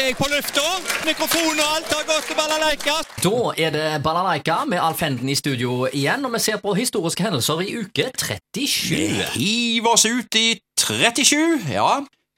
[0.00, 0.64] er jeg på lufta.
[1.06, 2.96] Mikrofon og alt har gått til balalaika.
[3.22, 7.22] Da er det Balalaika med Alf Henden i studio igjen, og vi ser på historiske
[7.26, 9.32] hendelser i uke 37.
[9.38, 11.88] Hiv oss ut i 37, ja.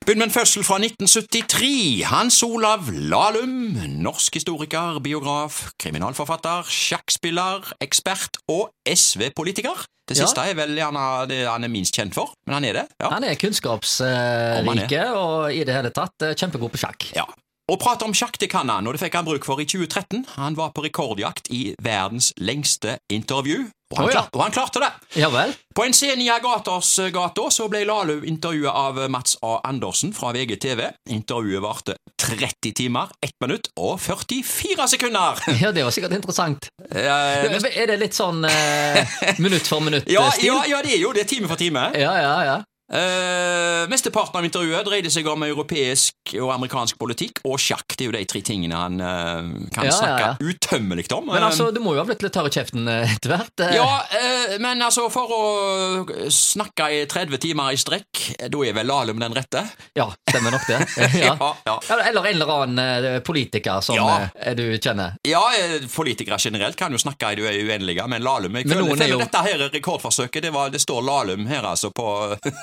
[0.07, 2.05] Begynn med en fødsel fra 1973.
[2.09, 9.85] Hans Olav Lahlum, norsk historiker, biograf, kriminalforfatter, sjakkspiller, ekspert og SV-politiker.
[10.09, 10.25] Det Ja.
[10.25, 12.87] siste er vel gjerne det han er minst kjent for, men han er det.
[13.03, 13.11] Ja.
[13.11, 17.11] Han er kunnskapsrike og i det hele tatt eh, kjempegod på sjakk.
[17.15, 17.27] ja.
[17.69, 20.23] Å prate om sjakk det kan han, og det fikk han bruk for i 2013.
[20.39, 24.23] Han var på rekordjakt i verdens lengste intervju, og han, oh, ja.
[24.23, 24.89] klarte, og han klarte det.
[25.21, 25.53] Ja vel?
[25.77, 29.59] På en scene i Agatersgata så ble Lalu intervjuet av Mats A.
[29.69, 30.81] Andersen fra VGTV.
[31.13, 35.45] Intervjuet varte 30 timer, 1 minutt og 44 sekunder.
[35.61, 36.71] Ja, det var sikkert interessant.
[36.89, 39.05] Eh, Er det litt sånn eh,
[39.45, 40.17] minutt for minutt-stil?
[40.17, 41.91] ja, ja, ja, det er jo det, time for time.
[42.01, 42.59] ja, ja, ja.
[42.89, 47.85] Eh, mesteparten av intervjuet dreide seg om europeisk og amerikansk politikk og sjakk.
[47.93, 50.33] Det er jo de tre tingene han uh, kan Ja, ja, snakke ja.
[50.55, 51.27] utømmelig om.
[51.29, 53.53] Men Eh, altså, du må jo ha blitt litt tørr i kjeften eh, etter hvert.
[53.61, 53.75] Uh.
[53.77, 58.73] Ja, eh, men altså, for å snakke i 30 timer i strekk, eh, da er
[58.77, 59.63] vel Lahlum den rette?
[59.99, 60.81] Ja, stemmer nok det.
[61.19, 61.35] Ja.
[61.39, 61.77] Ja, ja.
[61.93, 64.29] Eller eller en eller annen eh, politiker som Ja.
[64.35, 65.17] eh, du kjenner.
[65.29, 69.13] Ja, eh, politikere generelt kan jo snakke i det uendelige, men Lahlum jeg er føler
[69.13, 72.09] jo- Dette her rekordforsøket, det, var, det står Lahlum her altså på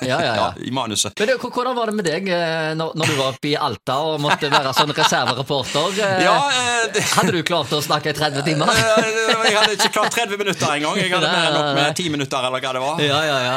[0.06, 0.46] Ja, ja, ja.
[0.64, 1.14] i manuset.
[1.18, 3.98] Men det, Hvordan var det med deg eh, når, når du var oppe i Alta
[4.10, 6.00] og måtte være sånn reservereporter?
[6.06, 8.72] Eh, Ja, eh, det, Hadde du klart å snakke i 30 timer?
[8.76, 10.98] jeg hadde ikke klart 30 minutter engang.
[11.00, 13.04] Jeg hadde mer nok med 10 minutter, eller hva det var.
[13.04, 13.56] Ja, ja, ja.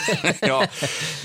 [0.52, 0.62] ja.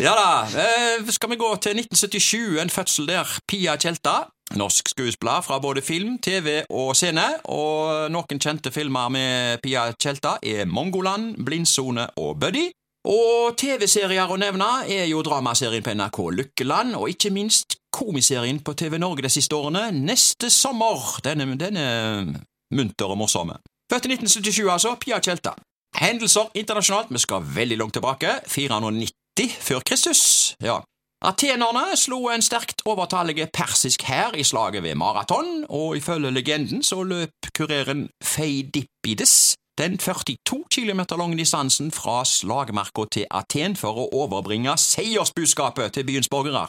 [0.08, 1.10] ja da.
[1.12, 3.40] Skal vi gå til 1977, en fødsel der.
[3.48, 4.22] Pia Tjelta.
[4.60, 7.24] Norsk skuespiller fra både film, TV og scene.
[7.52, 12.68] Og noen kjente filmer med Pia Tjelta er Mongoland, Blindsone og Buddy.
[13.10, 18.76] Og TV-serier å nevne er jo dramaserien på NRK Lykkeland, og ikke minst komiserien på
[18.78, 21.18] TV Norge de siste årene, Neste sommer.
[21.26, 22.30] Den er
[22.72, 23.58] munter og morsomme.
[23.92, 24.96] Født i 1977, altså.
[25.02, 25.56] Pia Tjelta.
[25.98, 28.38] Hendelser internasjonalt, vi skal veldig langt tilbake.
[28.48, 30.56] 490 før Kristus.
[30.64, 30.80] Ja.
[31.22, 37.04] Atenerne slo en sterkt overtallige persisk hær i slaget ved Maraton, og ifølge legenden så
[37.04, 44.76] løp kureren Feidippides den 42 km lange distansen fra slagmarka til Aten for å overbringe
[44.78, 46.68] seiersbudskapet til byens borgere.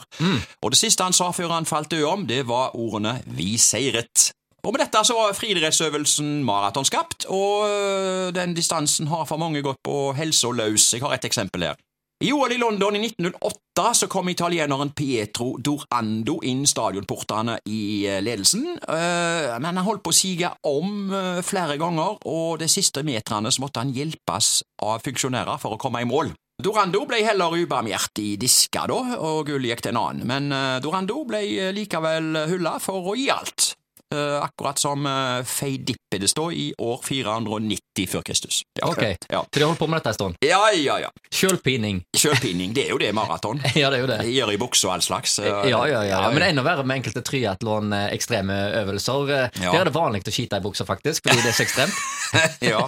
[0.63, 4.31] Og det siste han sa før han falt død om, det var ordene Vi seiret.
[4.63, 9.61] Og med dette så var friidrettsøvelsen maraton skapt, og øh, den distansen har for mange
[9.61, 10.93] gått på helsa løs.
[10.95, 11.75] Jeg har et eksempel her.
[12.23, 18.21] I OL i London i 1908 så kom italieneren Pietro Dorando inn stadionportene i eh,
[18.23, 23.03] ledelsen, øh, men han holdt på å sige om øh, flere ganger, og de siste
[23.03, 24.53] meterne så måtte han hjelpes
[24.87, 26.31] av funksjonærer for å komme i mål.
[26.63, 31.73] Dorando ble heller ubarmhjertig diska da, og gullet gikk til en annen, men Dorando ble
[31.75, 33.72] likevel hylla for å gi alt.
[34.13, 38.59] Eh, akkurat som uh, Feidippides da i år 490 før Kristus.
[38.77, 39.01] Ja, Ok,
[39.31, 39.39] ja.
[39.49, 40.35] Så de holdt på med dette en stund.
[40.45, 40.99] ja, ja.
[41.01, 41.09] ja.
[41.33, 42.03] Sjølpining.
[42.15, 43.61] Sjølpining, det er jo det maraton.
[43.75, 44.19] Ja, det er jo det.
[44.29, 45.39] Gjør i bukse og all slags.
[45.39, 46.29] eh, Ja, ja, ja, ja.
[46.33, 49.33] Men enda verre med enkelte triatlon-ekstreme øvelser.
[49.33, 49.49] Eh.
[49.63, 51.97] Der er det vanlig å skite i buksa, faktisk, fordi det er så ekstremt.
[52.71, 52.85] ja,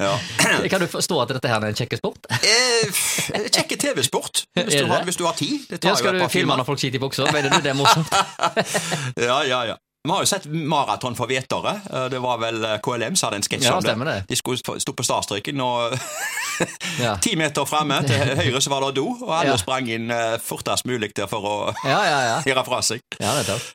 [0.00, 0.14] ja.
[0.72, 2.26] Kan du forstå at dette her er en kjekke sport?
[2.40, 3.04] Eh,
[3.52, 5.10] Kjekke TV-sport, hvis, Er du det har- det?
[5.12, 5.68] hvis du har tid.
[5.68, 7.28] Det Ja, skal jo skal par du filme når folk skiter i buksa?
[7.32, 8.12] Mener du det er morsomt?
[9.20, 9.76] Ja, ja, ja.
[10.04, 11.76] Vi har jo sett maraton for hvetere.
[11.86, 14.24] Eh, Det var vel eh, KLM som hadde en sketsj Ja, om det.
[14.28, 15.94] De skulle stå- på startstreken, og
[16.98, 17.12] Ja.
[17.22, 19.56] ti meter framme til høyre så var det do, og alle Ja.
[19.56, 21.54] sprang inn eh, fortest mulig der for å
[21.86, 22.98] Ja, ja, gjøre fra seg.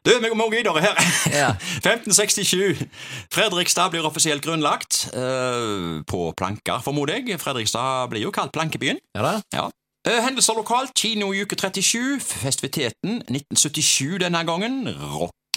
[0.04, 1.00] Du, vi må videre her.
[1.80, 2.84] 1567.
[3.32, 5.08] Fredrikstad blir offisielt grunnlagt.
[6.08, 7.40] på planker, formoder jeg.
[7.40, 9.00] Fredrikstad blir jo kalt plankebyen.
[9.16, 9.34] Ja da.
[9.54, 9.70] Ja.
[10.08, 10.92] Hendelser lokalt.
[10.96, 12.20] Kino i uke 37.
[12.20, 14.84] Festiviteten 1977 denne gangen.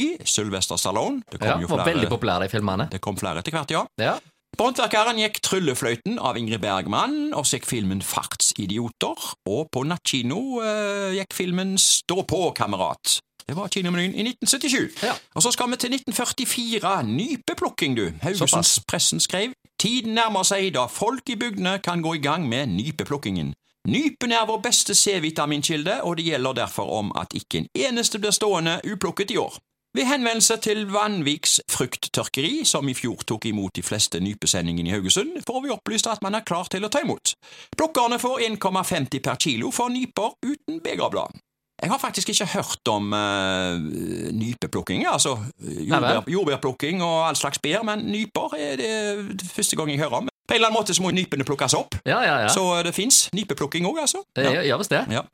[0.00, 0.24] Rocky.
[0.24, 1.22] Sylvester Stallone.
[1.30, 2.88] Det kom Ja, jo var veldig populære, de filmene.
[2.90, 3.84] det kom flere etter hvert, ja.
[3.98, 4.18] Ja.
[4.58, 9.34] På Håndverkeren gikk Tryllefløyten av Ingrid Bergman, og så gikk filmen Fartsidioter.
[9.48, 13.20] Og på nattkino eh, gikk filmen Stå på, kamerat.
[13.46, 15.02] Det var kinomenyen i 1977.
[15.06, 15.14] Ja.
[15.34, 17.02] Og så skal vi til 1944.
[17.06, 18.10] Nypeplukking, du.
[18.22, 22.68] Haugesunds Pressen skrev Tiden nærmer seg da folk i bygdene kan gå i gang med
[22.68, 23.54] nypeplukkingen.
[23.88, 28.30] Nypen er vår beste C-vitaminkilde, og det gjelder derfor om at ikke en eneste blir
[28.30, 29.56] stående uplukket i år.
[29.94, 35.40] Ved henvendelse til Vanviks frukttørkeri, som i fjor tok imot de fleste nypesendingene i Haugesund,
[35.46, 37.32] får vi opplyst at man er klar til å ta imot.
[37.74, 41.34] Plukkerne får 1,50 per kilo for nyper uten begerblad.
[41.80, 43.80] Jeg har faktisk ikke hørt om uh,
[44.36, 50.02] nypeplukking, altså jordbær, jordbærplukking og all slags bær, men nyper er det første gang jeg
[50.04, 50.28] hører om.
[50.28, 52.48] På en eller annen måte så må nypene plukkes opp, Ja, ja, ja.
[52.52, 54.22] så det fins nypeplukking òg, altså.
[54.36, 55.06] Ja, gjør visst det.
[55.10, 55.24] Ja.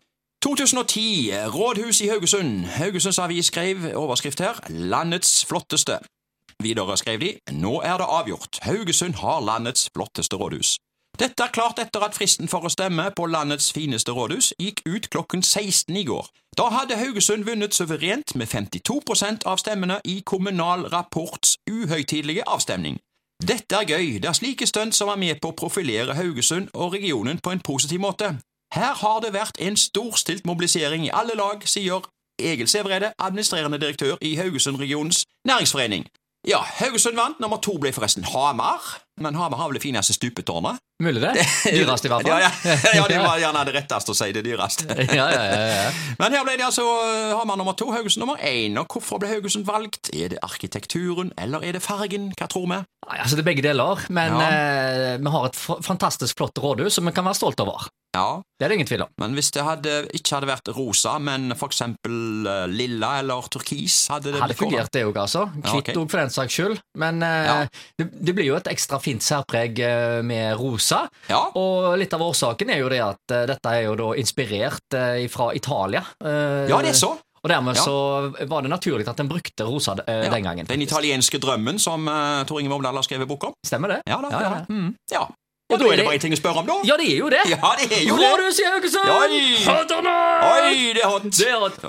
[0.43, 1.31] 2010.
[1.55, 2.65] Rådhus i Haugesund.
[2.65, 5.99] Haugesunds Avis skrev overskrift her 'Landets flotteste'.
[6.62, 8.59] Videre skrev de 'Nå er det avgjort.
[8.62, 10.77] Haugesund har landets flotteste rådhus'.
[11.19, 15.11] Dette er klart etter at fristen for å stemme på landets fineste rådhus gikk ut
[15.11, 16.27] klokken 16 i går.
[16.59, 22.99] Da hadde Haugesund vunnet suverent med 52 av stemmene i Kommunal Rapports uhøytidelige avstemning.
[23.43, 26.93] Dette er gøy, det er slike stunt som er med på å profilere Haugesund og
[26.93, 28.37] regionen på en positiv måte.
[28.75, 32.07] Her har det vært en storstilt mobilisering i alle lag, sier
[32.43, 36.07] Egil Sævreide, administrerende direktør i Haugesund-regionens næringsforening.
[36.47, 37.41] Ja, Haugesund vant.
[37.43, 38.85] Nummer to ble forresten Hamar.
[39.19, 40.79] Men Hamar har vel det fineste stupetårnet?
[41.03, 41.33] Mulig det.
[41.75, 42.39] Dyrest i hvert fall.
[42.45, 44.87] Ja, ja, ja det var gjerne det retteste å si, det dyreste.
[44.95, 45.91] ja, ja, ja, ja.
[46.21, 48.79] Men her ble det altså eh, Hamar nummer to, Haugesund nummer én.
[48.79, 50.13] Og hvorfor ble Haugesund valgt?
[50.15, 52.31] Er det arkitekturen, eller er det fargen?
[52.39, 52.79] Hva tror vi?
[53.09, 55.59] Altså Det er begge deler, men eh, vi har et
[55.89, 57.89] fantastisk flott rådhus som vi kan være stolt over.
[58.17, 59.11] Ja, Det er det ingen tvil om.
[59.21, 64.07] men hvis det hadde, ikke hadde vært rosa, men for eksempel uh, lilla eller turkis
[64.13, 65.43] hadde det Hadde fungert, det òg, altså.
[65.53, 66.09] Hvitt Kvitt ja, okay.
[66.15, 66.81] for den saks skyld.
[66.97, 67.57] Men uh, Ja.
[68.01, 71.05] det, det blir jo et ekstra fint særpreg uh, med rosa.
[71.29, 74.97] Ja, Og litt av årsaken er jo det at dette er jo da inspirert
[75.31, 76.03] fra Italia.
[76.25, 77.13] ja, det er så.
[77.47, 77.83] Og dermed Ja.
[77.85, 80.31] så var det naturlig at en brukte rosa eh, Ja.
[80.33, 80.67] den gangen.
[80.67, 83.53] Den italienske drømmen som uh, Tor Inge Vomdal har skrevet bok om.
[83.65, 84.01] Stemmer det?
[84.09, 84.65] Ja da, Ja.
[84.69, 84.95] Mm.
[85.13, 85.29] ja.
[85.67, 86.75] Og da er det bare ting å spørre om, da.
[86.87, 87.41] Ja, det er jo det!
[87.51, 88.27] Ja, det er jo det.
[88.31, 89.09] Rådhus i Haugesund!
[89.11, 89.39] Oi!
[89.67, 89.95] Not?
[90.47, 91.27] Oi, det er hot!
[91.27, 91.81] Det er hot.